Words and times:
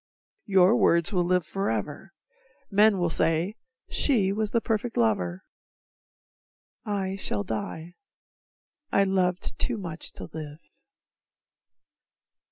Your 0.47 0.75
words 0.75 1.13
will 1.13 1.23
live 1.25 1.45
forever, 1.45 2.11
men 2.71 2.97
will 2.97 3.11
say 3.11 3.53
"She 3.87 4.33
was 4.33 4.49
the 4.49 4.59
perfect 4.59 4.97
lover" 4.97 5.43
I 6.83 7.17
shall 7.17 7.43
die, 7.43 7.93
I 8.91 9.03
loved 9.03 9.59
too 9.59 9.77
much 9.77 10.11
to 10.13 10.23
live. 10.33 10.57